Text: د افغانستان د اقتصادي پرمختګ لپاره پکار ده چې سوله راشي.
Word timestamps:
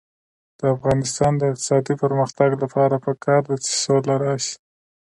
د 0.59 0.61
افغانستان 0.75 1.31
د 1.37 1.41
اقتصادي 1.51 1.93
پرمختګ 2.03 2.49
لپاره 2.63 2.95
پکار 3.05 3.41
ده 3.49 3.55
چې 3.63 3.71
سوله 3.83 4.15
راشي. 4.23 4.55